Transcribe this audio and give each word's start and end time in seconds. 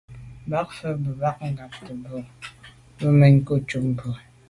Bə̌k 0.49 0.69
fə̀ 0.77 0.91
mbə́ 0.99 1.13
má 1.21 1.31
ngǎtə̀' 1.51 1.99
bû 2.03 2.09
bá 2.13 2.29
bə̌ 2.97 3.09
má 3.19 3.27
kòb 3.45 3.61
ncúp 3.61 3.83
bú 3.85 3.89
mbə̄. 3.93 4.13